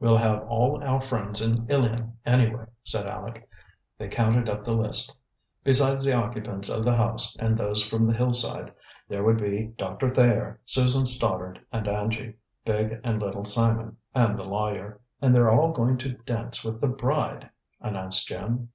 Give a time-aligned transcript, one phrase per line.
[0.00, 3.46] "We'll have all our friends in Ilion, anyway," said Aleck.
[3.98, 5.14] They counted up the list.
[5.64, 8.72] Besides the occupants of the house and those from the Hillside,
[9.06, 14.44] there would be Doctor Thayer, Susan Stoddard and Angie, Big and Little Simon, and the
[14.46, 14.98] lawyer.
[15.20, 18.70] "And they're all going to dance with the bride," announced Jim.